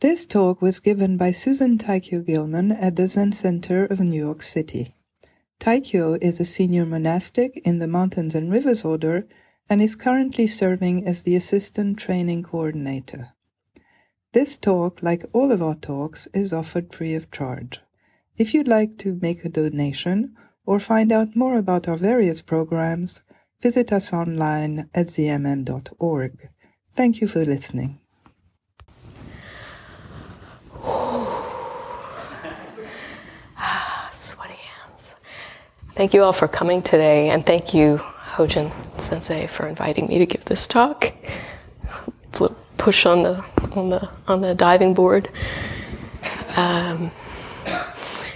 [0.00, 4.42] This talk was given by Suzanne Taikyo Gilman at the Zen Center of New York
[4.42, 4.94] City.
[5.58, 9.26] Taikyo is a senior monastic in the Mountains and Rivers Order
[9.68, 13.30] and is currently serving as the assistant training coordinator.
[14.32, 17.80] This talk, like all of our talks, is offered free of charge.
[18.36, 23.22] If you'd like to make a donation or find out more about our various programs,
[23.60, 26.38] visit us online at zmm.org.
[26.94, 27.98] Thank you for listening.
[35.98, 38.70] Thank you all for coming today, and thank you, Hojin
[39.00, 41.12] Sensei, for inviting me to give this talk.
[42.76, 45.28] Push on the on the on the diving board.
[46.54, 47.10] Um,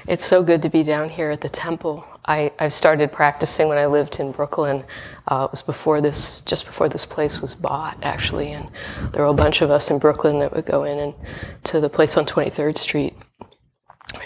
[0.08, 2.04] it's so good to be down here at the temple.
[2.24, 4.82] I, I started practicing when I lived in Brooklyn.
[5.28, 8.68] Uh, it was before this, just before this place was bought, actually, and
[9.12, 11.14] there were a bunch of us in Brooklyn that would go in and
[11.62, 13.14] to the place on 23rd Street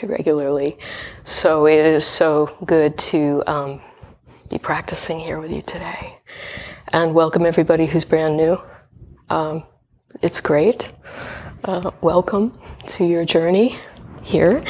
[0.02, 0.78] regularly.
[1.24, 3.80] So it is so good to um,
[4.48, 6.18] be practicing here with you today.
[6.88, 8.60] And welcome everybody who's brand new.
[9.28, 9.64] Um,
[10.22, 10.92] it's great.
[11.64, 13.76] Uh, welcome to your journey
[14.22, 14.62] here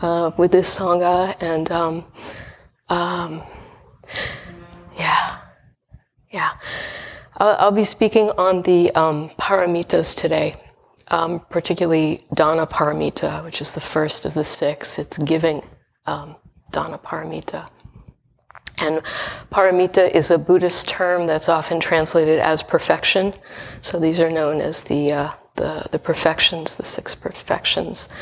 [0.00, 1.36] uh, with this Sangha.
[1.40, 2.04] And um,
[2.88, 3.42] um
[4.98, 5.38] yeah,
[6.30, 6.52] yeah.
[7.36, 10.52] I'll, I'll, be speaking on the um, paramitas today
[11.10, 14.98] um, particularly Dana Paramita, which is the first of the six.
[14.98, 15.62] It's giving
[16.06, 16.36] um,
[16.70, 17.68] Dana Paramita.
[18.82, 19.02] And
[19.50, 23.34] paramita is a Buddhist term that's often translated as perfection.
[23.82, 28.14] So these are known as the, uh, the, the perfections, the six perfections.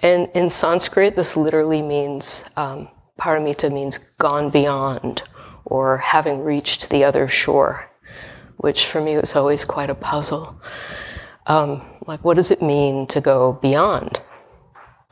[0.00, 5.22] And in Sanskrit, this literally means, um, paramita means gone beyond
[5.66, 7.88] or having reached the other shore,
[8.56, 10.60] which for me was always quite a puzzle.
[11.46, 14.20] Um, like, what does it mean to go beyond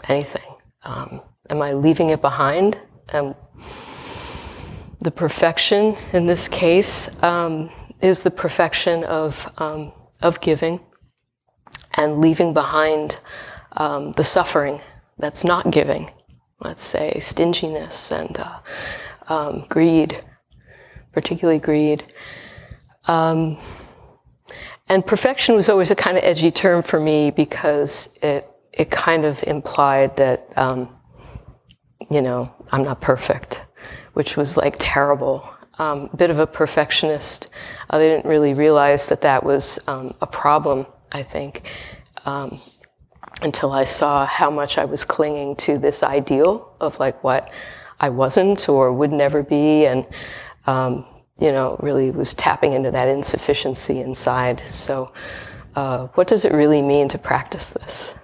[0.09, 0.55] anything?
[0.85, 2.81] Um, am I leaving it behind?
[3.11, 3.35] And
[5.01, 10.81] the perfection in this case um, is the perfection of, um, of giving
[11.95, 13.21] and leaving behind
[13.77, 14.81] um, the suffering
[15.19, 16.11] that's not giving.
[16.61, 18.61] Let's say stinginess and uh,
[19.29, 20.21] um, greed,
[21.13, 22.13] particularly greed.
[24.89, 29.25] And perfection was always a kind of edgy term for me because it it kind
[29.25, 30.89] of implied that um,
[32.11, 33.65] you know I'm not perfect,
[34.15, 35.49] which was like terrible.
[35.79, 37.51] Um, bit of a perfectionist.
[37.89, 40.87] Uh, they didn't really realize that that was um, a problem.
[41.13, 41.71] I think
[42.25, 42.61] um,
[43.43, 47.53] until I saw how much I was clinging to this ideal of like what
[48.01, 50.05] I wasn't or would never be, and
[50.67, 51.05] um,
[51.39, 54.61] you know, really was tapping into that insufficiency inside.
[54.61, 55.13] So,
[55.77, 58.19] uh, what does it really mean to practice this?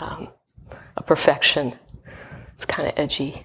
[0.00, 0.28] Um,
[0.96, 1.74] a perfection.
[2.54, 3.42] It's kind of edgy.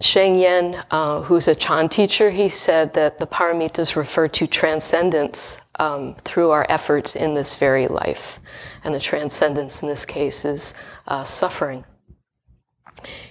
[0.00, 5.68] Sheng Yen, uh, who's a Chan teacher, he said that the paramitas refer to transcendence
[5.80, 8.38] um, through our efforts in this very life.
[8.84, 10.74] And the transcendence in this case is
[11.08, 11.84] uh, suffering.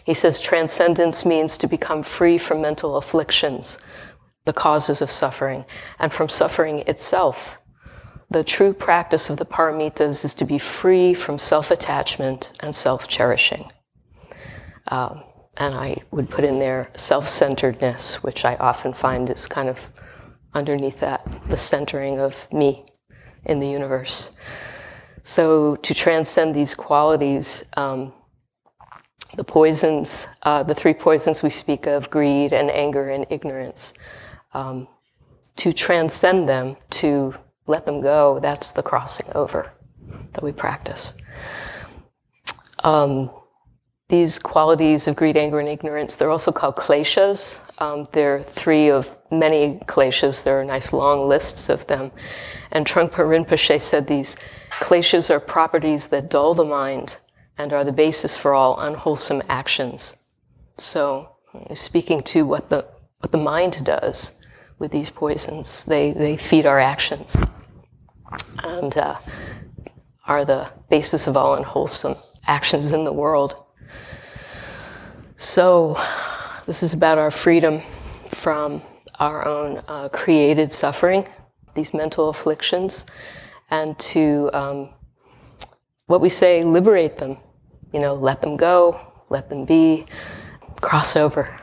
[0.03, 3.85] He says transcendence means to become free from mental afflictions,
[4.47, 5.65] the causes of suffering
[5.99, 7.59] and from suffering itself.
[8.31, 13.07] The true practice of the paramitas is to be free from self attachment and self
[13.07, 13.65] cherishing.
[14.89, 15.23] Um,
[15.57, 19.91] and I would put in there self centeredness, which I often find is kind of
[20.53, 22.85] underneath that, the centering of me
[23.45, 24.35] in the universe.
[25.23, 28.13] So, to transcend these qualities, um,
[29.35, 33.93] the poisons, uh, the three poisons we speak of greed and anger and ignorance
[34.53, 34.87] um,
[35.57, 37.33] to transcend them, to
[37.65, 39.71] let them go, that's the crossing over
[40.33, 41.15] that we practice.
[42.83, 43.29] Um,
[44.09, 47.61] these qualities of greed, anger, and ignorance, they're also called kleshas.
[47.81, 50.43] Um, they're three of many kleshas.
[50.43, 52.11] There are nice long lists of them.
[52.71, 54.37] And Trungpa Rinpoche said these
[54.71, 57.17] kleshas are properties that dull the mind
[57.57, 60.15] and are the basis for all unwholesome actions.
[60.77, 61.31] So,
[61.73, 62.87] speaking to what the,
[63.19, 64.39] what the mind does,
[64.79, 65.85] with these poisons.
[65.85, 67.37] They, they feed our actions
[68.63, 69.17] and uh,
[70.25, 72.15] are the basis of all unwholesome
[72.47, 73.63] actions in the world.
[75.35, 75.97] So,
[76.65, 77.81] this is about our freedom
[78.29, 78.81] from
[79.19, 81.27] our own uh, created suffering,
[81.75, 83.05] these mental afflictions,
[83.69, 84.89] and to um,
[86.07, 87.37] what we say, liberate them.
[87.93, 88.99] You know, let them go,
[89.29, 90.05] let them be,
[90.81, 91.59] cross over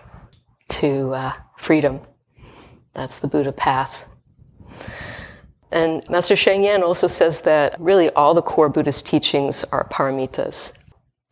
[0.69, 1.33] to uh,
[1.65, 2.01] freedom.
[2.93, 4.07] That's the Buddha path.
[5.73, 10.79] And Master Sheng Yen also says that really all the core Buddhist teachings are paramitas,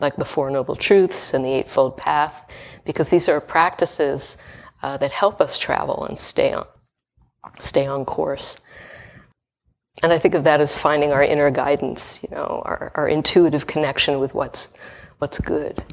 [0.00, 2.50] like the Four Noble Truths and the Eightfold Path,
[2.84, 4.42] because these are practices
[4.82, 6.66] uh, that help us travel and stay on,
[7.60, 8.60] stay on course.
[10.02, 13.66] And I think of that as finding our inner guidance, you know, our, our intuitive
[13.66, 14.76] connection with what's,
[15.18, 15.84] what's good.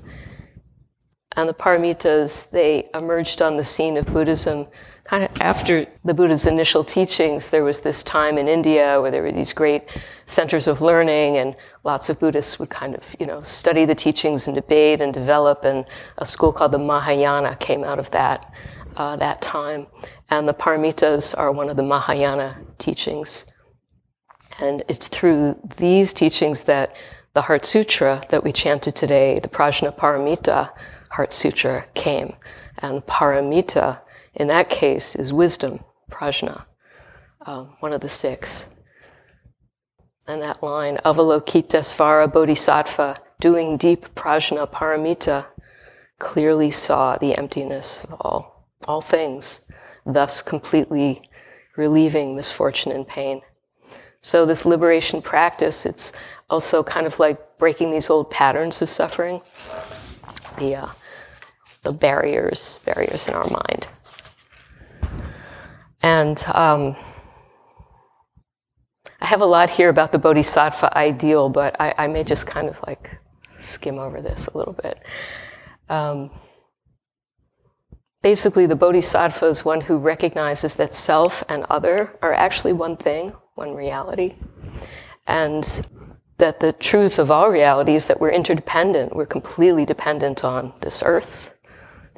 [1.36, 4.68] And the paramitas, they emerged on the scene of Buddhism
[5.04, 7.50] kind of after the Buddha's initial teachings.
[7.50, 9.84] There was this time in India where there were these great
[10.26, 14.48] centers of learning, and lots of Buddhists would kind of, you know, study the teachings
[14.48, 15.66] and debate and develop.
[15.66, 15.86] And
[16.18, 18.52] a school called the Mahayana came out of that
[18.98, 19.88] uh, that time.
[20.30, 23.52] And the paramitas are one of the Mahayana teachings.
[24.60, 26.96] And it's through these teachings that
[27.34, 30.72] the Heart Sutra that we chanted today, the Prajnaparamita
[31.20, 32.38] Heart Sutra, came.
[32.78, 34.00] And paramita,
[34.36, 36.64] in that case, is wisdom, prajna,
[37.46, 38.70] um, one of the six.
[40.30, 45.48] And that line, Avalokitesvara Bodhisattva, doing deep prajna paramita,
[46.20, 49.70] clearly saw the emptiness of all, all things,
[50.06, 51.22] thus completely
[51.76, 53.42] relieving misfortune and pain.
[54.22, 56.14] So this liberation practice, it's
[56.50, 59.42] also kind of like breaking these old patterns of suffering,
[60.58, 60.88] the, uh,
[61.84, 63.88] the barriers, barriers in our mind.
[66.02, 66.96] And um,
[69.22, 72.70] I have a lot here about the bodhisattva ideal, but I, I, may just kind
[72.70, 73.20] of like
[73.58, 75.08] skim over this a little bit.
[75.90, 76.32] Um,
[78.22, 83.34] basically, the bodhisattva is one who recognizes that self and other are actually one thing,
[83.56, 84.36] one reality.
[85.28, 85.64] And
[86.40, 89.14] that the truth of all reality is that we're interdependent.
[89.14, 91.49] We're completely dependent on this earth,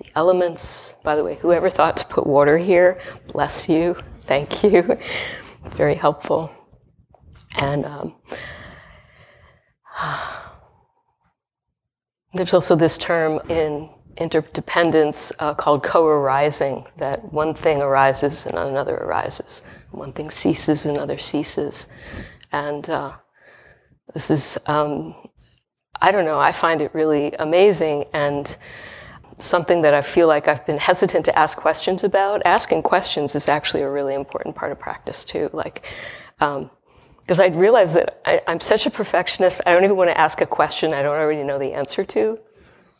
[0.01, 0.95] the elements.
[1.03, 3.95] By the way, whoever thought to put water here, bless you.
[4.25, 4.97] Thank you.
[5.71, 6.51] Very helpful.
[7.57, 8.15] And um,
[12.33, 18.95] there's also this term in interdependence uh, called co-arising, that one thing arises and another
[18.97, 19.63] arises.
[19.91, 21.87] One thing ceases, and another ceases.
[22.51, 23.13] And uh,
[24.13, 25.15] this is, um,
[26.01, 28.57] I don't know, I find it really amazing and
[29.43, 32.41] something that I feel like I've been hesitant to ask questions about.
[32.45, 35.49] Asking questions is actually a really important part of practice too.
[35.53, 35.85] Like,
[36.37, 40.19] because um, I realized that I, I'm such a perfectionist, I don't even want to
[40.19, 42.39] ask a question I don't already know the answer to,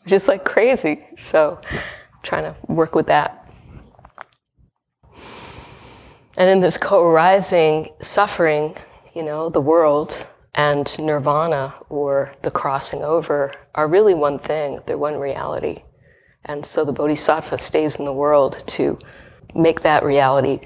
[0.04, 1.04] which is like crazy.
[1.16, 1.80] So, I'm
[2.22, 3.38] trying to work with that.
[6.38, 8.74] And in this co-arising suffering,
[9.14, 14.80] you know, the world and nirvana or the crossing over are really one thing.
[14.86, 15.82] They're one reality.
[16.44, 18.98] And so the bodhisattva stays in the world to
[19.54, 20.60] make that reality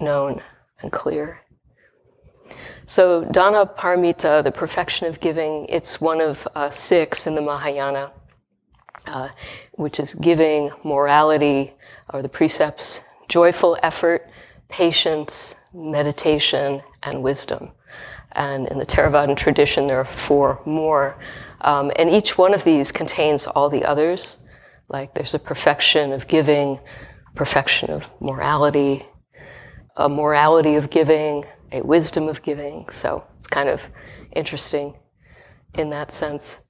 [0.00, 0.42] known
[0.80, 1.40] and clear.
[2.86, 8.12] So dana paramita, the perfection of giving, it's one of uh, six in the Mahayana,
[9.06, 9.28] uh,
[9.74, 11.74] which is giving, morality,
[12.12, 14.28] or the precepts, joyful effort,
[14.68, 17.70] patience, meditation, and wisdom.
[18.32, 21.18] And in the Theravadan tradition, there are four more.
[21.60, 24.38] Um, and each one of these contains all the others.
[24.92, 26.78] Like there's a perfection of giving,
[27.34, 29.04] perfection of morality,
[29.96, 32.88] a morality of giving, a wisdom of giving.
[32.90, 33.88] So it's kind of
[34.32, 34.94] interesting
[35.74, 36.64] in that sense.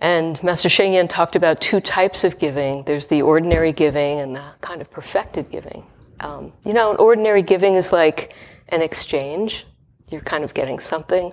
[0.00, 2.84] And Master Sheng Yen talked about two types of giving.
[2.84, 5.84] There's the ordinary giving and the kind of perfected giving.
[6.20, 8.34] Um, you know, an ordinary giving is like
[8.68, 9.66] an exchange.
[10.10, 11.30] You're kind of getting something,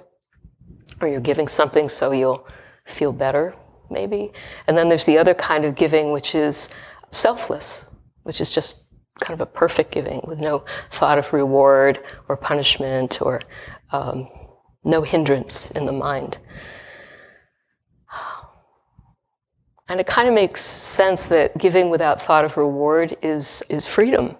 [1.01, 2.47] or you're giving something so you'll
[2.85, 3.55] feel better,
[3.89, 4.31] maybe.
[4.67, 6.69] And then there's the other kind of giving, which is
[7.11, 7.89] selfless,
[8.23, 8.83] which is just
[9.19, 13.41] kind of a perfect giving with no thought of reward or punishment or
[13.91, 14.29] um,
[14.83, 16.37] no hindrance in the mind.
[19.89, 24.35] And it kind of makes sense that giving without thought of reward is, is freedom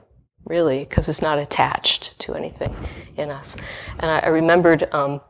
[0.45, 2.73] really, because it's not attached to anything
[3.17, 3.57] in us.
[3.99, 5.21] And I, I remembered, um,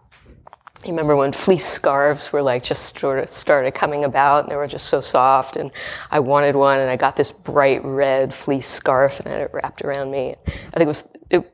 [0.94, 4.68] remember when fleece scarves were like just sort of started coming about and they were
[4.68, 5.72] just so soft and
[6.12, 9.52] I wanted one and I got this bright red fleece scarf and I had it
[9.54, 10.36] wrapped around me.
[10.48, 11.54] I think it was, it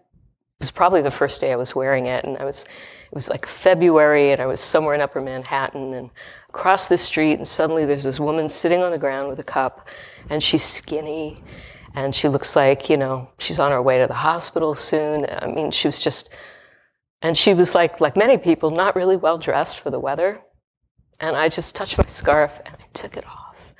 [0.59, 3.45] was probably the first day I was wearing it and I was, it was like
[3.45, 6.09] February and I was somewhere in upper Manhattan and
[6.49, 9.87] across the street and suddenly there's this woman sitting on the ground with a cup
[10.29, 11.43] and she's skinny
[11.95, 15.47] and she looks like you know she's on her way to the hospital soon i
[15.47, 16.35] mean she was just
[17.23, 20.39] and she was like like many people not really well dressed for the weather
[21.21, 23.73] and i just touched my scarf and i took it off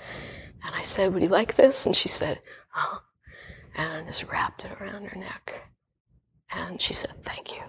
[0.66, 2.42] and i said would you like this and she said
[2.76, 3.02] oh
[3.76, 5.62] and i just wrapped it around her neck
[6.52, 7.64] And she said, Thank you.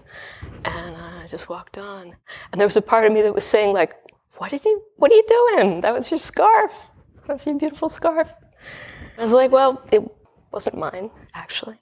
[0.65, 2.15] And I just walked on.
[2.51, 3.93] And there was a part of me that was saying, like,
[4.37, 5.81] what did you what are you doing?
[5.81, 6.91] That was your scarf.
[7.27, 8.31] That's your beautiful scarf.
[9.17, 10.03] I was like, well, it
[10.51, 11.79] wasn't mine, actually.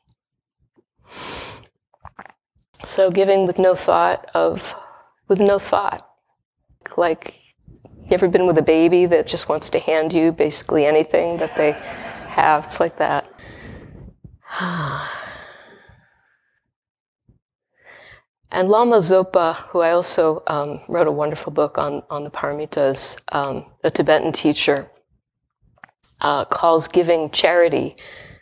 [2.84, 4.76] So giving with no thought of
[5.28, 6.08] with no thought.
[6.98, 7.36] Like
[7.78, 11.56] you ever been with a baby that just wants to hand you basically anything that
[11.56, 11.72] they
[12.28, 12.66] have?
[12.66, 13.28] It's like that.
[18.54, 23.20] And Lama Zopa, who I also um, wrote a wonderful book on, on the Paramitas,
[23.34, 24.92] um, a Tibetan teacher,
[26.22, 27.96] uh, calls giving charity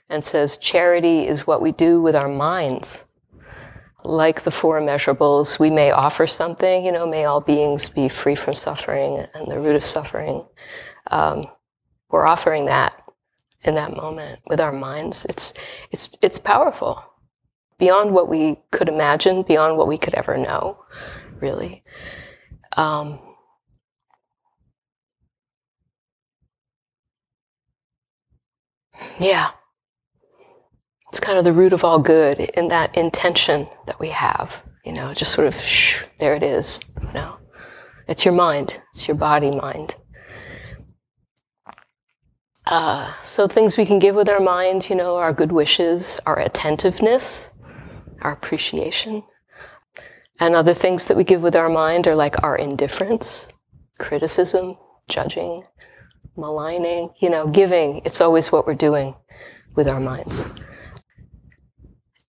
[0.10, 3.05] and says charity is what we do with our minds.
[4.03, 8.36] Like the four immeasurables, we may offer something, you know, may all beings be free
[8.36, 10.46] from suffering and the root of suffering.
[11.12, 11.43] Um,
[12.10, 13.01] we're offering that
[13.63, 15.25] in that moment with our minds.
[15.25, 15.53] It's,
[15.91, 17.03] it's, it's powerful
[17.77, 20.84] beyond what we could imagine, beyond what we could ever know,
[21.39, 21.84] really.
[22.77, 23.20] Um,
[29.20, 29.51] yeah.
[31.12, 34.94] It's kind of the root of all good in that intention that we have, you
[34.94, 37.36] know, just sort of, shh, there it is, you know.
[38.08, 39.96] It's your mind, it's your body mind.
[42.65, 46.39] Uh, so things we can give with our mind, you know, our good wishes, our
[46.39, 47.51] attentiveness,
[48.22, 49.22] our appreciation.
[50.39, 53.50] And other things that we give with our mind are like our indifference,
[54.00, 54.77] criticism,
[55.10, 55.65] judging,
[56.38, 58.01] maligning, you know, giving.
[58.06, 59.13] It's always what we're doing
[59.75, 60.56] with our minds.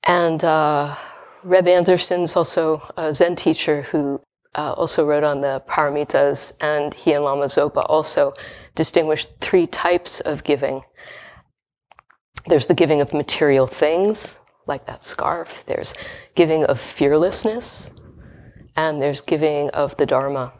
[0.04, 0.96] And uh,
[1.44, 4.20] Reb Anderson's also a Zen teacher who
[4.54, 8.32] uh, also wrote on the Paramitas, and he and Lama Zopa also
[8.74, 10.82] distinguished three types of giving.
[12.46, 15.64] There's the giving of material things, like that scarf.
[15.66, 15.94] There's
[16.34, 17.90] giving of fearlessness,
[18.76, 20.52] and there's giving of the Dharma.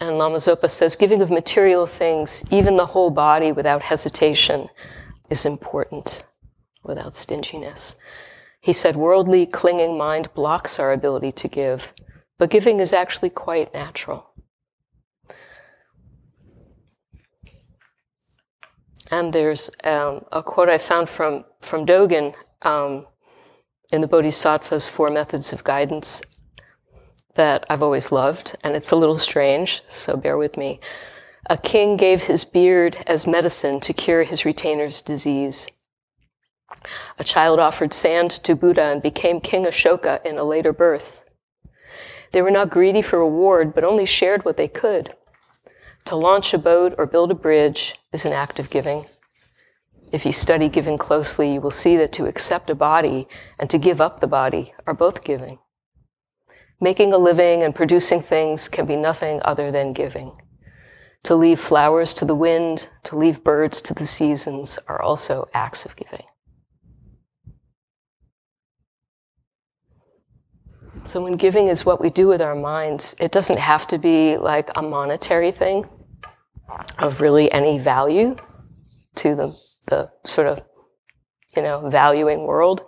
[0.00, 4.68] And Lama Zopa says giving of material things, even the whole body without hesitation,
[5.30, 6.24] is important
[6.82, 7.96] without stinginess.
[8.60, 11.92] He said worldly clinging mind blocks our ability to give,
[12.38, 14.30] but giving is actually quite natural.
[19.10, 23.06] And there's um, a quote I found from, from Dogen um,
[23.92, 26.22] in the Bodhisattva's Four Methods of Guidance
[27.34, 30.80] that I've always loved, and it's a little strange, so bear with me.
[31.50, 35.66] A king gave his beard as medicine to cure his retainer's disease.
[37.18, 41.24] A child offered sand to Buddha and became King Ashoka in a later birth.
[42.32, 45.14] They were not greedy for reward, but only shared what they could.
[46.06, 49.04] To launch a boat or build a bridge is an act of giving.
[50.12, 53.78] If you study giving closely, you will see that to accept a body and to
[53.78, 55.58] give up the body are both giving.
[56.80, 60.32] Making a living and producing things can be nothing other than giving.
[61.24, 65.86] To leave flowers to the wind, to leave birds to the seasons are also acts
[65.86, 66.24] of giving.
[71.04, 74.36] So when giving is what we do with our minds, it doesn't have to be
[74.36, 75.88] like a monetary thing
[76.98, 78.36] of really any value
[79.16, 79.56] to the,
[79.88, 80.62] the sort of,
[81.56, 82.82] you know, valuing world.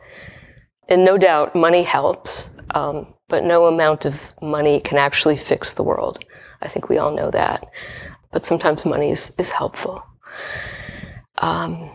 [0.89, 5.83] And no doubt money helps, um, but no amount of money can actually fix the
[5.83, 6.25] world.
[6.63, 7.67] I think we all know that.
[8.31, 10.03] But sometimes money is, is helpful.
[11.39, 11.91] Um,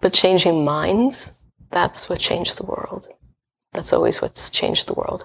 [0.00, 3.06] but changing minds, that's what changed the world.
[3.72, 5.24] That's always what's changed the world.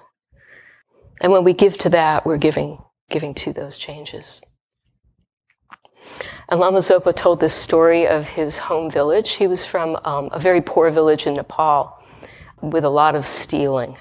[1.20, 2.78] And when we give to that, we're giving,
[3.10, 4.42] giving to those changes.
[6.48, 9.34] And Lama Zopa told this story of his home village.
[9.34, 11.98] He was from um, a very poor village in Nepal
[12.60, 13.96] with a lot of stealing.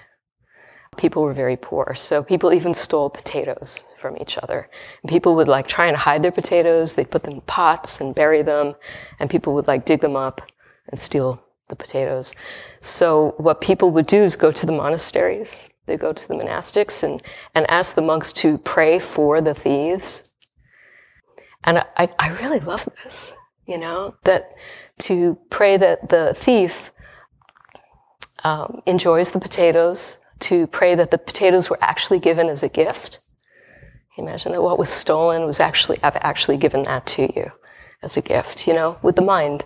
[0.97, 4.69] People were very poor, so people even stole potatoes from each other.
[5.01, 6.93] And people would like try and hide their potatoes.
[6.93, 8.75] They'd put them in pots and bury them,
[9.19, 10.41] and people would like dig them up
[10.87, 12.35] and steal the potatoes.
[12.81, 15.69] So what people would do is go to the monasteries.
[15.85, 17.21] They go to the monastics and,
[17.53, 20.23] and ask the monks to pray for the thieves.
[21.63, 24.53] And I, I really love this, you know, that
[24.99, 26.91] to pray that the thief
[28.43, 33.19] um, enjoys the potatoes, to pray that the potatoes were actually given as a gift.
[34.17, 37.51] Imagine that what was stolen was actually, I've actually given that to you
[38.01, 39.65] as a gift, you know, with the mind.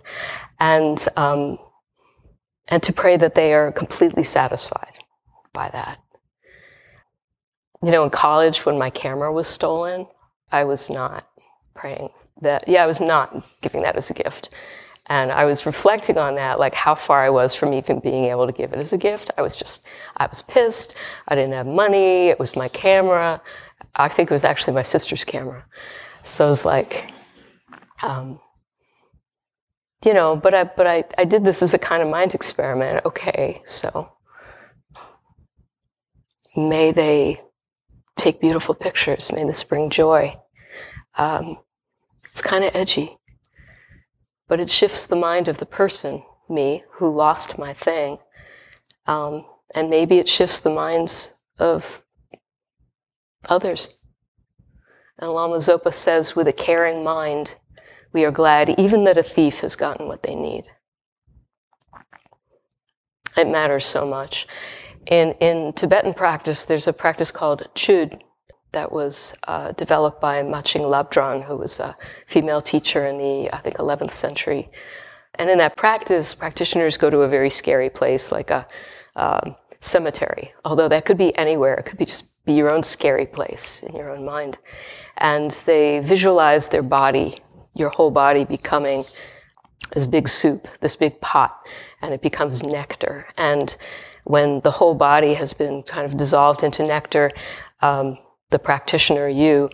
[0.59, 1.59] And, um,
[2.69, 4.99] and to pray that they are completely satisfied
[5.53, 5.99] by that.
[7.83, 10.07] You know, in college, when my camera was stolen,
[10.51, 11.27] I was not
[11.73, 12.09] praying
[12.41, 14.49] that, yeah, I was not giving that as a gift.
[15.07, 18.45] And I was reflecting on that, like how far I was from even being able
[18.45, 19.31] to give it as a gift.
[19.37, 20.95] I was just, I was pissed.
[21.27, 22.27] I didn't have money.
[22.27, 23.41] It was my camera.
[23.95, 25.65] I think it was actually my sister's camera.
[26.23, 27.11] So it was like,
[28.03, 28.39] um,
[30.05, 33.05] you know, but I, but I, I did this as a kind of mind experiment.
[33.05, 34.11] Okay, so
[36.55, 37.41] may they
[38.17, 39.31] take beautiful pictures.
[39.31, 40.37] May this bring joy.
[41.17, 41.57] Um,
[42.31, 43.17] it's kind of edgy,
[44.47, 48.17] but it shifts the mind of the person, me, who lost my thing.
[49.07, 52.03] Um, and maybe it shifts the minds of
[53.45, 53.95] others.
[55.17, 57.55] And Lama Zopa says, with a caring mind,
[58.13, 60.65] we are glad even that a thief has gotten what they need.
[63.37, 64.47] It matters so much.
[65.05, 68.21] In, in Tibetan practice, there's a practice called Chöd
[68.71, 71.95] that was uh, developed by Machig Labdron, who was a
[72.27, 74.69] female teacher in the, I think, 11th century.
[75.35, 78.67] And in that practice, practitioners go to a very scary place like a
[79.15, 81.75] um, cemetery, although that could be anywhere.
[81.75, 84.57] It could be just be your own scary place in your own mind.
[85.17, 87.37] And they visualize their body,
[87.75, 89.05] your whole body becoming
[89.93, 91.57] this big soup, this big pot,
[92.01, 93.25] and it becomes nectar.
[93.37, 93.75] And
[94.25, 97.31] when the whole body has been kind of dissolved into nectar,
[97.81, 98.17] um,
[98.51, 99.69] the practitioner, you,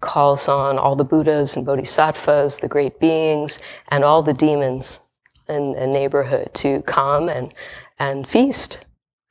[0.00, 5.00] calls on all the Buddhas and Bodhisattvas, the great beings, and all the demons
[5.48, 7.52] in the neighborhood to come and,
[7.98, 8.84] and feast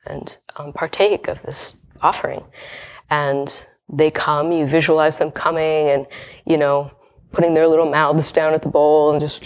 [0.06, 2.44] and um, partake of this offering.
[3.10, 6.06] And they come, you visualize them coming and,
[6.44, 6.90] you know,
[7.32, 9.44] putting their little mouths down at the bowl and just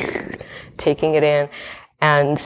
[0.77, 1.49] taking it in.
[2.01, 2.41] And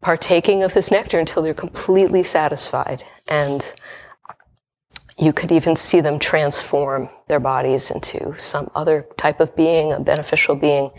[0.00, 3.04] partaking of this nectar until they're completely satisfied.
[3.28, 3.72] And
[5.18, 10.00] you could even see them transform their bodies into some other type of being, a
[10.00, 10.90] beneficial being.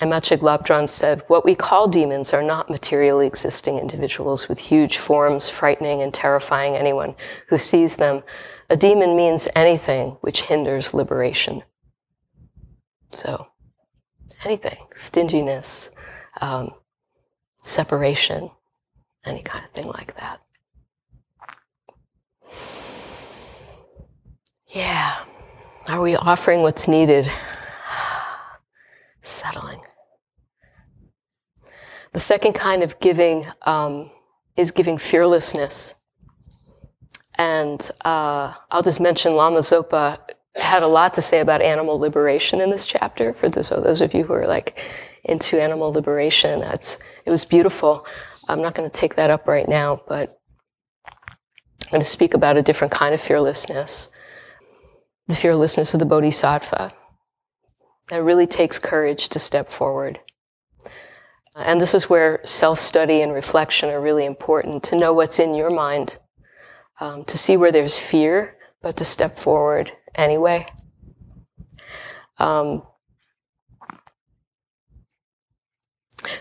[0.00, 5.50] And Labdron said, What we call demons are not materially existing individuals with huge forms,
[5.50, 7.16] frightening and terrifying anyone
[7.48, 8.22] who sees them.
[8.70, 11.62] A demon means anything which hinders liberation.
[13.10, 13.46] So,
[14.44, 15.90] anything, stinginess,
[16.40, 16.74] um,
[17.62, 18.50] separation,
[19.24, 20.40] any kind of thing like that.
[24.68, 25.24] Yeah.
[25.88, 27.30] Are we offering what's needed?
[29.22, 29.80] Settling.
[32.12, 34.10] The second kind of giving um,
[34.56, 35.94] is giving fearlessness.
[37.38, 40.18] And uh, I'll just mention Lama Zopa
[40.56, 44.12] had a lot to say about animal liberation in this chapter for those, those of
[44.12, 44.78] you who are like
[45.24, 46.60] into animal liberation.
[46.60, 48.04] That's, it was beautiful.
[48.48, 50.32] I'm not going to take that up right now, but
[51.06, 54.10] I'm going to speak about a different kind of fearlessness
[55.28, 56.90] the fearlessness of the bodhisattva.
[58.10, 60.20] It really takes courage to step forward.
[61.54, 65.54] And this is where self study and reflection are really important to know what's in
[65.54, 66.18] your mind,
[67.00, 70.66] um, to see where there's fear, but to step forward anyway.
[72.38, 72.82] Um,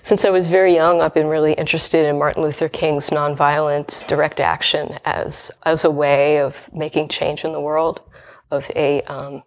[0.02, 4.40] since I was very young, I've been really interested in Martin Luther King's nonviolent direct
[4.40, 8.02] action as, as a way of making change in the world,
[8.50, 9.44] of a, um,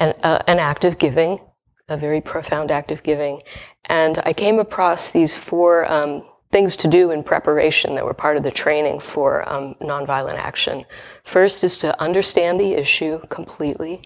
[0.00, 1.40] an, uh, an act of giving,
[1.88, 3.40] a very profound act of giving.
[3.84, 8.36] And I came across these four um, things to do in preparation that were part
[8.36, 10.84] of the training for um, nonviolent action.
[11.24, 14.02] First is to understand the issue completely.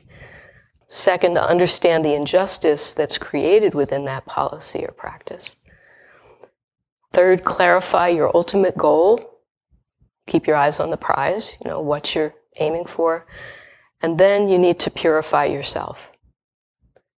[0.89, 5.57] Second, to understand the injustice that's created within that policy or practice.
[7.13, 9.41] Third, clarify your ultimate goal.
[10.27, 13.27] Keep your eyes on the prize, you know, what you're aiming for.
[14.03, 16.13] And then you need to purify yourself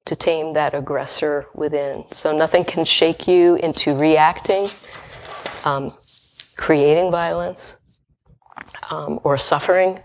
[0.04, 2.04] to tame that aggressor within.
[2.10, 4.68] So nothing can shake you into reacting
[5.64, 5.96] um,
[6.56, 7.78] creating violence
[8.90, 10.00] um, or suffering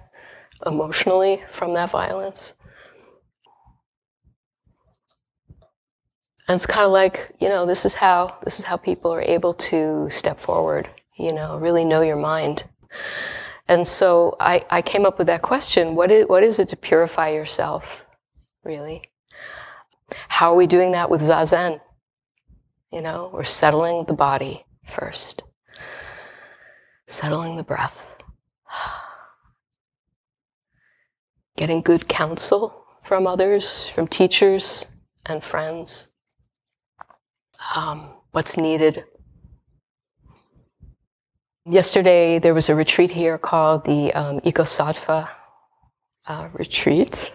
[0.65, 2.54] emotionally from that violence.
[6.48, 9.22] And it's kind of like, you know, this is how this is how people are
[9.22, 12.63] able to step forward, you know, really know your mind.
[13.67, 16.78] And so I, I came up with that question, what is, what is it to
[16.78, 18.08] purify yourself,
[18.63, 19.04] really?
[20.30, 21.82] How are we doing that with Zazen?
[22.93, 25.43] You know, we're settling the body first
[27.08, 28.15] settling the breath,
[31.56, 34.86] getting good counsel from others, from teachers
[35.26, 36.10] and friends,
[37.76, 39.06] um, what's needed.
[41.65, 44.41] Yesterday, there was a retreat here called the um,
[46.28, 47.34] uh, retreat,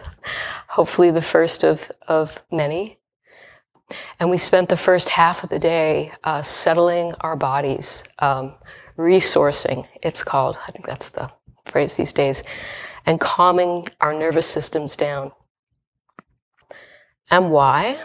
[0.69, 2.99] hopefully the first of, of many.
[4.21, 8.55] And we spent the first half of the day uh, settling our bodies, um,
[8.97, 10.59] resourcing, it's called.
[10.67, 11.31] I think that's the
[11.67, 12.43] phrase these days,
[13.07, 15.33] and calming our nervous systems down.
[17.31, 18.03] And why?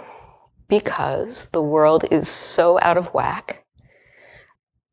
[0.68, 3.66] Because the world is so out of whack,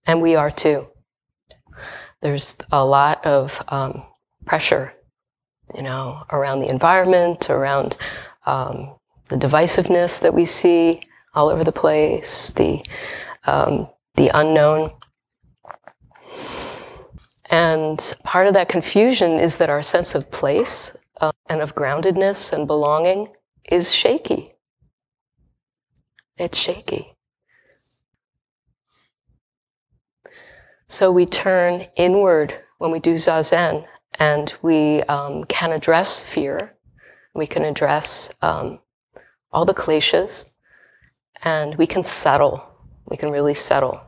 [0.06, 0.88] and we are too.
[2.20, 4.02] There's a lot of um,
[4.46, 4.94] pressure,
[5.74, 7.96] you know, around the environment, around
[8.46, 8.94] um,
[9.28, 11.00] the divisiveness that we see
[11.34, 12.84] all over the place, the
[13.44, 14.92] um, the unknown.
[17.54, 22.52] And part of that confusion is that our sense of place uh, and of groundedness
[22.52, 23.28] and belonging
[23.70, 24.56] is shaky.
[26.36, 27.14] It's shaky.
[30.88, 33.86] So we turn inward when we do zazen
[34.18, 36.74] and we um, can address fear.
[37.36, 38.80] We can address um,
[39.52, 40.50] all the kleshas
[41.44, 42.68] and we can settle.
[43.06, 44.00] We can really settle.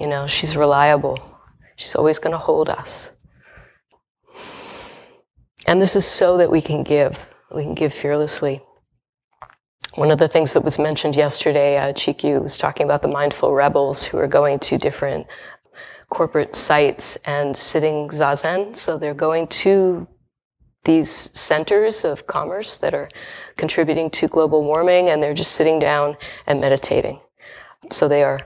[0.00, 1.18] You know, she's reliable.
[1.76, 3.16] She's always going to hold us.
[5.66, 7.32] And this is so that we can give.
[7.54, 8.62] We can give fearlessly.
[9.96, 13.52] One of the things that was mentioned yesterday, uh, Chikyu was talking about the mindful
[13.52, 15.26] rebels who are going to different
[16.08, 18.74] corporate sites and sitting zazen.
[18.74, 20.08] So they're going to
[20.84, 23.08] these centers of commerce that are
[23.56, 27.20] contributing to global warming and they're just sitting down and meditating.
[27.90, 28.40] So they are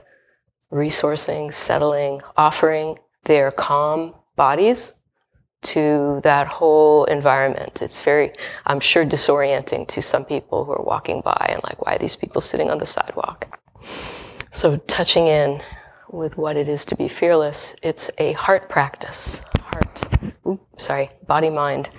[0.71, 5.01] resourcing, settling, offering their calm bodies
[5.61, 7.81] to that whole environment.
[7.81, 8.31] It's very,
[8.65, 12.15] I'm sure, disorienting to some people who are walking by and like, why are these
[12.15, 13.59] people sitting on the sidewalk?
[14.51, 15.61] So touching in
[16.11, 19.43] with what it is to be fearless, it's a heart practice.
[19.59, 20.03] Heart,
[20.47, 21.89] oops, sorry, body mind.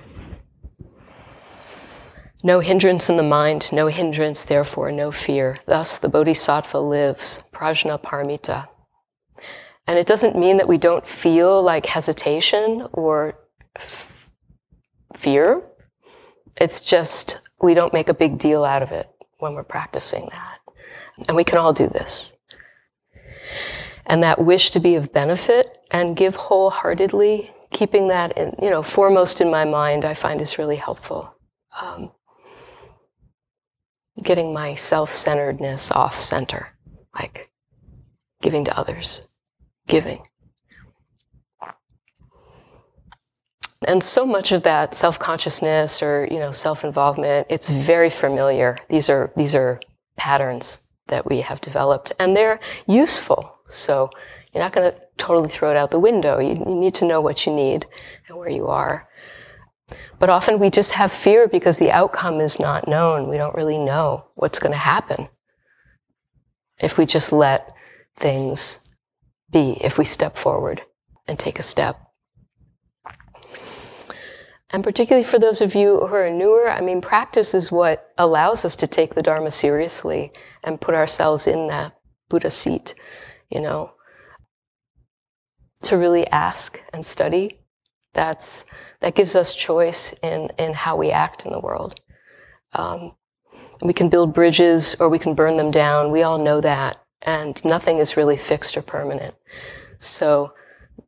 [2.44, 5.56] No hindrance in the mind, no hindrance, therefore no fear.
[5.66, 8.68] Thus the bodhisattva lives, prajna paramita.
[9.86, 13.38] And it doesn't mean that we don't feel like hesitation or
[13.76, 14.30] f-
[15.14, 15.62] fear.
[16.60, 20.58] It's just we don't make a big deal out of it when we're practicing that.
[21.28, 22.36] And we can all do this.
[24.04, 28.82] And that wish to be of benefit and give wholeheartedly, keeping that in, you know,
[28.82, 31.34] foremost in my mind, I find is really helpful.
[31.80, 32.12] Um,
[34.22, 36.68] getting my self-centeredness off center,
[37.14, 37.50] like
[38.42, 39.28] giving to others,
[39.86, 40.18] giving.
[43.86, 48.78] And so much of that self-consciousness or, you know, self-involvement, it's very familiar.
[48.88, 49.80] These are, these are
[50.16, 53.54] patterns that we have developed and they're useful.
[53.68, 54.10] So
[54.52, 56.38] you're not going to totally throw it out the window.
[56.40, 57.86] You, you need to know what you need
[58.28, 59.08] and where you are.
[60.18, 63.28] But often we just have fear because the outcome is not known.
[63.28, 65.28] We don't really know what's going to happen
[66.80, 67.72] if we just let
[68.16, 68.88] things
[69.50, 70.82] be, if we step forward
[71.26, 72.00] and take a step.
[74.70, 78.64] And particularly for those of you who are newer, I mean, practice is what allows
[78.64, 80.32] us to take the Dharma seriously
[80.64, 81.96] and put ourselves in that
[82.28, 82.94] Buddha seat,
[83.48, 83.92] you know,
[85.82, 87.60] to really ask and study.
[88.16, 88.64] That's,
[89.00, 92.00] that gives us choice in, in how we act in the world.
[92.72, 93.14] Um,
[93.82, 96.10] we can build bridges or we can burn them down.
[96.10, 96.96] We all know that.
[97.22, 99.34] And nothing is really fixed or permanent.
[99.98, 100.54] So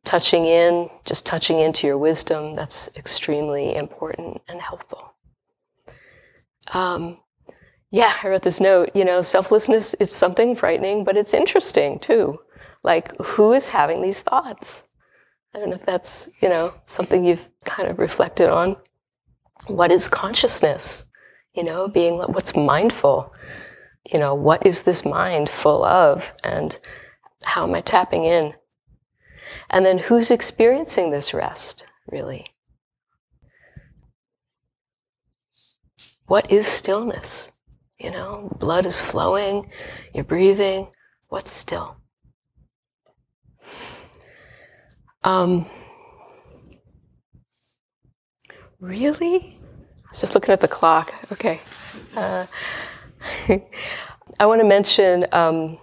[0.03, 5.13] touching in, just touching into your wisdom, that's extremely important and helpful.
[6.73, 7.17] Um,
[7.89, 8.91] yeah, I wrote this note.
[8.93, 12.39] You know, selflessness is something frightening, but it's interesting too.
[12.83, 14.88] Like, who is having these thoughts?
[15.53, 18.77] I don't know if that's, you know, something you've kind of reflected on.
[19.67, 21.05] What is consciousness?
[21.53, 23.33] You know, being what's mindful?
[24.11, 26.31] You know, what is this mind full of?
[26.43, 26.77] And
[27.43, 28.53] how am I tapping in?
[29.69, 32.45] And then who's experiencing this rest, really?
[36.27, 37.51] What is stillness?
[37.99, 39.71] You know, blood is flowing,
[40.13, 40.87] you're breathing.
[41.29, 41.98] What's still?
[45.23, 45.65] Um,
[48.79, 49.57] really?
[50.05, 51.13] I was just looking at the clock.
[51.31, 51.59] Okay.
[52.15, 52.45] Uh,
[54.39, 55.77] I want to mention um,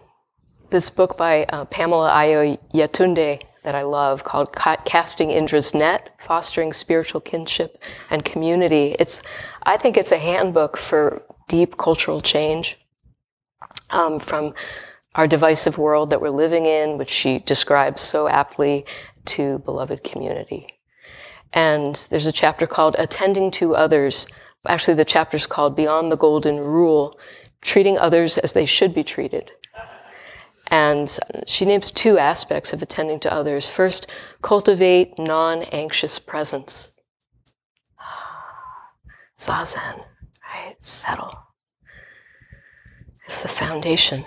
[0.70, 6.72] this book by uh, Pamela Ayo Yetunde that I love called Casting Indra's Net, Fostering
[6.72, 8.94] Spiritual Kinship and Community.
[8.98, 9.22] It's,
[9.64, 12.78] I think it's a handbook for deep cultural change
[13.90, 14.54] um, from
[15.16, 18.84] our divisive world that we're living in, which she describes so aptly,
[19.24, 20.68] to beloved community.
[21.52, 24.28] And there's a chapter called Attending to Others.
[24.68, 27.18] Actually, the chapter's called Beyond the Golden Rule
[27.62, 29.50] Treating Others as They Should Be Treated.
[30.68, 33.68] And she names two aspects of attending to others.
[33.68, 34.10] First,
[34.42, 36.92] cultivate non anxious presence.
[39.38, 40.04] Zazen,
[40.42, 40.74] right?
[40.80, 41.32] Settle.
[43.24, 44.24] It's the foundation.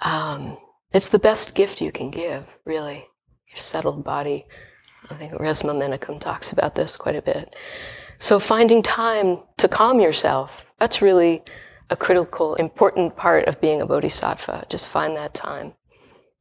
[0.00, 0.56] Um,
[0.92, 3.06] it's the best gift you can give, really.
[3.48, 4.46] Your settled body.
[5.10, 7.54] I think Resmaa Menakem talks about this quite a bit.
[8.18, 11.42] So finding time to calm yourself, that's really
[11.88, 14.66] a critical, important part of being a bodhisattva.
[14.68, 15.72] Just find that time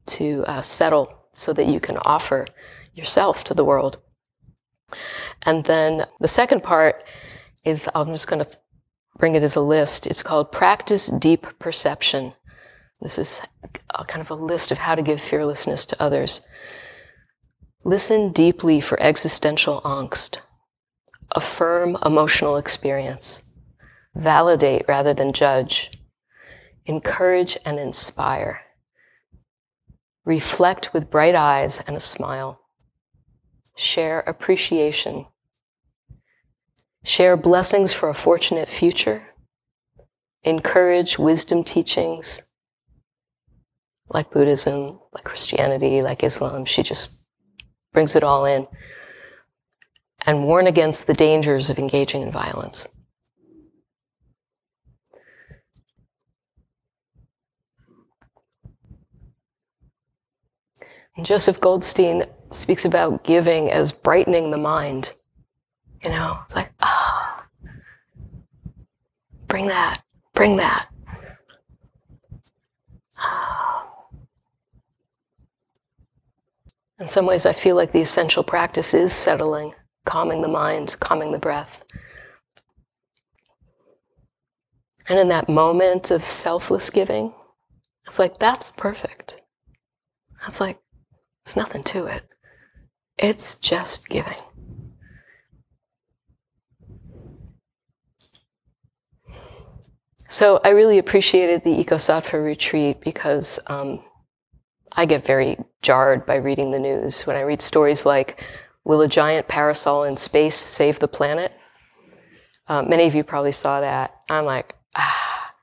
[0.07, 2.45] to uh, settle so that you can offer
[2.93, 3.99] yourself to the world.
[5.43, 7.03] And then the second part
[7.63, 8.57] is I'm just going to
[9.17, 10.07] bring it as a list.
[10.07, 12.33] It's called Practice Deep Perception.
[13.01, 13.41] This is
[13.93, 16.41] a, kind of a list of how to give fearlessness to others.
[17.85, 20.39] Listen deeply for existential angst.
[21.31, 23.43] Affirm emotional experience.
[24.15, 25.91] Validate rather than judge.
[26.85, 28.61] Encourage and inspire.
[30.25, 32.59] Reflect with bright eyes and a smile.
[33.77, 35.25] Share appreciation.
[37.05, 39.23] Share blessings for a fortunate future.
[40.43, 42.41] Encourage wisdom teachings
[44.09, 46.65] like Buddhism, like Christianity, like Islam.
[46.65, 47.19] She just
[47.93, 48.67] brings it all in
[50.25, 52.87] and warn against the dangers of engaging in violence.
[61.15, 65.11] And Joseph Goldstein speaks about giving as brightening the mind.
[66.03, 67.69] You know, it's like, ah, oh,
[69.47, 70.01] bring that,
[70.33, 70.87] bring that.
[76.99, 79.73] In some ways, I feel like the essential practice is settling,
[80.05, 81.85] calming the mind, calming the breath.
[85.07, 87.33] And in that moment of selfless giving,
[88.05, 89.41] it's like, that's perfect.
[90.41, 90.79] That's like,
[91.45, 92.23] there's nothing to it.
[93.17, 94.37] It's just giving.
[100.27, 104.03] So I really appreciated the Ecosattva retreat because um,
[104.95, 107.23] I get very jarred by reading the news.
[107.27, 108.43] When I read stories like,
[108.83, 111.53] Will a giant parasol in space save the planet?
[112.67, 114.15] Uh, many of you probably saw that.
[114.29, 115.53] I'm like, ah.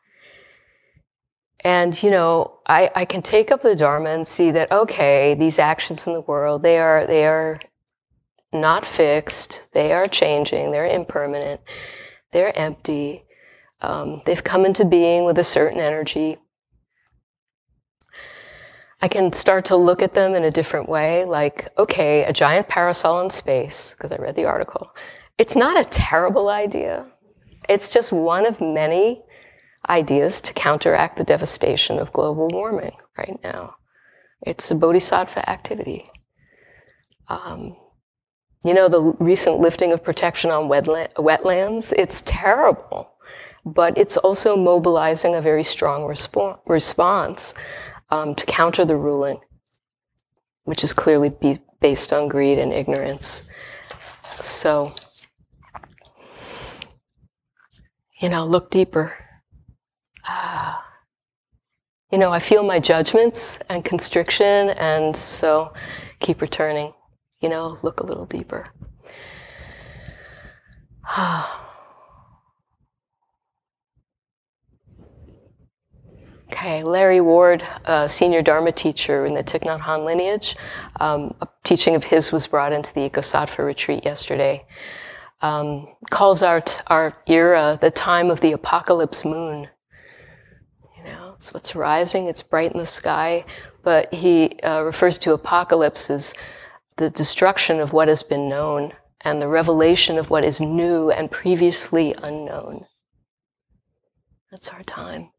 [1.64, 5.58] And, you know, I, I can take up the Dharma and see that, okay, these
[5.58, 7.58] actions in the world, they are, they are
[8.52, 11.60] not fixed, they are changing, they're impermanent,
[12.30, 13.24] they're empty,
[13.80, 16.36] um, they've come into being with a certain energy.
[19.06, 22.66] I can start to look at them in a different way, like, okay, a giant
[22.66, 24.90] parasol in space, because I read the article.
[25.38, 27.06] It's not a terrible idea.
[27.68, 29.22] It's just one of many
[29.88, 33.76] ideas to counteract the devastation of global warming right now.
[34.42, 36.02] It's a bodhisattva activity.
[37.28, 37.76] Um,
[38.64, 43.12] you know, the recent lifting of protection on wetlands, it's terrible,
[43.64, 47.54] but it's also mobilizing a very strong respo- response
[48.10, 49.40] um, to counter the ruling,
[50.64, 53.48] which is clearly be based on greed and ignorance.
[54.40, 54.92] So,
[58.20, 59.12] you know, look deeper.
[60.24, 60.82] Ah.
[62.12, 65.74] You know, I feel my judgments and constriction, and so
[66.20, 66.92] keep returning.
[67.40, 68.64] You know, look a little deeper.
[76.48, 80.56] Okay, Larry Ward, a senior Dharma teacher in the Thich Nhat Hanh lineage,
[81.00, 84.64] um, a teaching of his was brought into the Ecosattva retreat yesterday.
[85.42, 89.68] Um, calls our, t- our era the time of the apocalypse moon.
[90.96, 93.44] You know, it's what's rising, it's bright in the sky,
[93.82, 96.32] but he uh, refers to apocalypse as
[96.96, 101.30] the destruction of what has been known and the revelation of what is new and
[101.30, 102.86] previously unknown.
[104.50, 105.30] That's our time.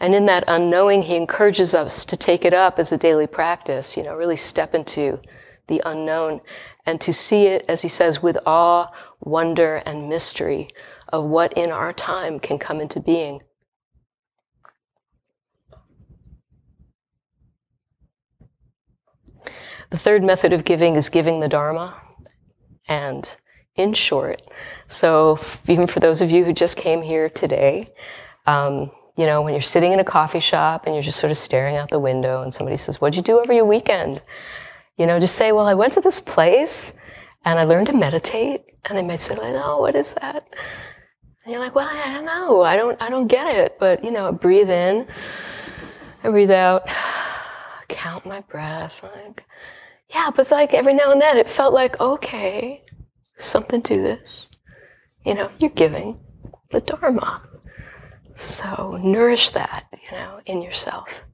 [0.00, 3.98] And in that unknowing, he encourages us to take it up as a daily practice,
[3.98, 5.20] you know, really step into
[5.66, 6.40] the unknown
[6.86, 10.68] and to see it, as he says, with awe, wonder, and mystery
[11.12, 13.42] of what in our time can come into being.
[19.90, 22.00] The third method of giving is giving the Dharma.
[22.88, 23.36] And
[23.76, 24.42] in short,
[24.86, 27.92] so even for those of you who just came here today,
[28.46, 31.36] um, you know, when you're sitting in a coffee shop and you're just sort of
[31.36, 34.22] staring out the window and somebody says, What'd you do over your weekend?
[34.98, 36.94] You know, just say, Well, I went to this place
[37.44, 40.46] And I learned to meditate, and they might say, like, oh, what is that?
[41.44, 42.62] And you're like, well, I don't know.
[42.62, 43.78] I don't, I don't get it.
[43.78, 45.06] But, you know, breathe in,
[46.22, 46.86] I breathe out,
[47.88, 49.02] count my breath.
[49.02, 49.44] Like,
[50.10, 52.84] yeah, but like every now and then it felt like, okay,
[53.36, 54.50] something to this.
[55.24, 56.20] You know, you're giving
[56.72, 57.42] the Dharma.
[58.40, 61.26] So nourish that, you know, in yourself.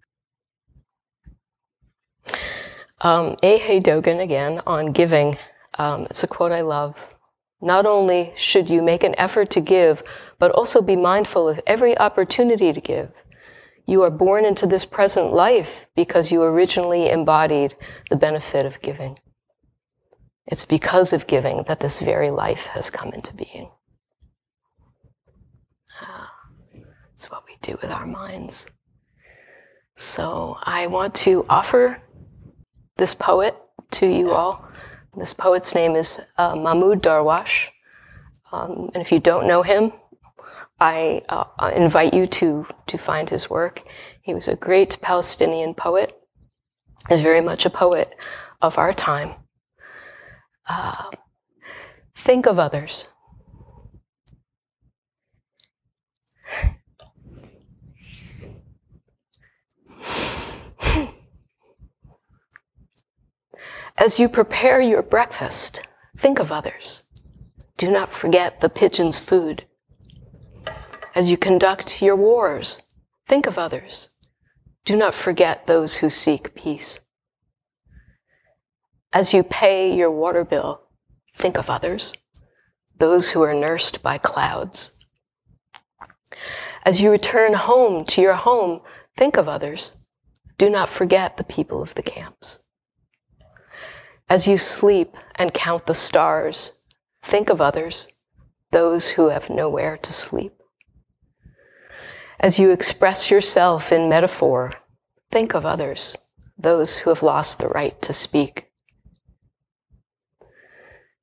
[3.00, 5.36] Um, Eihei Dogen again on giving.
[5.78, 7.14] Um, it's a quote I love.
[7.62, 10.02] Not only should you make an effort to give,
[10.40, 13.22] but also be mindful of every opportunity to give.
[13.86, 17.76] You are born into this present life because you originally embodied
[18.10, 19.16] the benefit of giving.
[20.44, 23.70] It's because of giving that this very life has come into being.
[27.16, 28.70] It's what we do with our minds.
[29.96, 32.02] So I want to offer
[32.96, 33.56] this poet
[33.92, 34.68] to you all.
[35.16, 37.68] This poet's name is uh, Mahmoud Darwish.
[38.52, 39.92] Um, and if you don't know him,
[40.78, 43.82] I uh, invite you to, to find his work.
[44.22, 46.12] He was a great Palestinian poet,
[47.10, 48.14] is very much a poet
[48.60, 49.34] of our time.
[50.68, 51.10] Uh,
[52.14, 53.08] think of others.
[63.98, 65.80] As you prepare your breakfast,
[66.16, 67.02] think of others.
[67.78, 69.64] Do not forget the pigeon's food.
[71.14, 72.82] As you conduct your wars,
[73.26, 74.10] think of others.
[74.84, 77.00] Do not forget those who seek peace.
[79.14, 80.82] As you pay your water bill,
[81.34, 82.12] think of others,
[82.98, 84.92] those who are nursed by clouds.
[86.84, 88.82] As you return home to your home,
[89.16, 89.96] think of others.
[90.58, 92.58] Do not forget the people of the camps.
[94.28, 96.72] As you sleep and count the stars,
[97.22, 98.08] think of others,
[98.72, 100.52] those who have nowhere to sleep.
[102.40, 104.72] As you express yourself in metaphor,
[105.30, 106.16] think of others,
[106.58, 108.68] those who have lost the right to speak.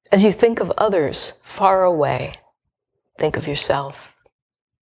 [0.09, 2.33] As you think of others far away,
[3.19, 4.15] think of yourself.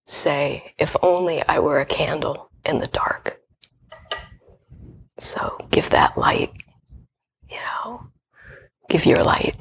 [0.06, 3.40] Say, if only I were a candle in the dark.
[5.18, 6.52] So give that light,
[7.52, 8.06] you know,
[8.88, 9.54] give your light.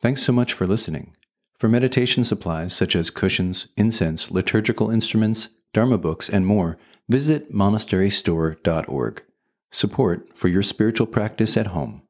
[0.00, 1.14] Thanks so much for listening.
[1.58, 6.76] For meditation supplies such as cushions, incense, liturgical instruments, Dharma books, and more,
[7.08, 9.22] visit monasterystore.org.
[9.70, 12.01] Support for your spiritual practice at home.